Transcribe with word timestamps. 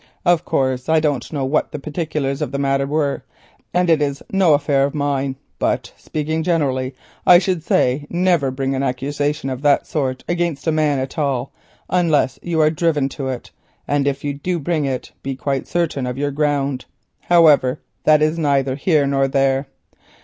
Of 0.25 0.45
course, 0.45 0.89
I 0.89 0.99
don't 0.99 1.31
know 1.31 1.45
what 1.45 1.71
the 1.71 1.77
particulars 1.77 2.41
of 2.41 2.51
the 2.51 2.57
matter 2.57 2.87
were, 2.87 3.23
and 3.71 3.87
it 3.87 4.01
is 4.01 4.23
no 4.33 4.57
business 4.57 4.87
of 4.87 4.95
mine, 4.95 5.35
but 5.59 5.93
speaking 5.95 6.41
generally, 6.41 6.95
I 7.23 7.37
should 7.37 7.61
say 7.61 8.07
never 8.09 8.49
bring 8.49 8.73
an 8.73 8.81
accusation 8.81 9.51
of 9.51 9.61
that 9.61 9.85
sort 9.85 10.23
against 10.27 10.65
a 10.65 10.71
man 10.71 10.97
at 10.97 11.19
all 11.19 11.51
unless 11.87 12.39
you 12.41 12.59
are 12.61 12.71
driven 12.71 13.09
to 13.09 13.27
it, 13.27 13.51
and 13.87 14.07
if 14.07 14.23
you 14.23 14.33
do 14.33 14.57
bring 14.57 14.85
it 14.85 15.11
be 15.21 15.35
quite 15.35 15.67
certain 15.67 16.07
of 16.07 16.17
your 16.17 16.31
ground. 16.31 16.85
However, 17.19 17.79
that 18.03 18.23
is 18.23 18.39
neither 18.39 18.73
here 18.73 19.05
nor 19.05 19.27
there. 19.27 19.67